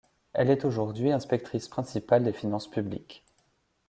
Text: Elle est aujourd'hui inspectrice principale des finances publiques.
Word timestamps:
Elle 0.33 0.49
est 0.49 0.65
aujourd'hui 0.65 1.11
inspectrice 1.11 1.67
principale 1.67 2.23
des 2.23 2.33
finances 2.33 2.67
publiques. 2.67 3.23